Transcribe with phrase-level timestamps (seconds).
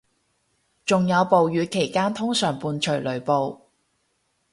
[0.83, 3.61] 仲有暴雨期間通常伴隨雷暴